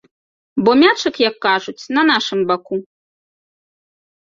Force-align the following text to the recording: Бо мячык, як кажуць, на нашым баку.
Бо 0.67 0.71
мячык, 0.79 1.15
як 1.29 1.35
кажуць, 1.47 1.79
на 1.99 2.07
нашым 2.11 2.39
баку. 2.49 2.85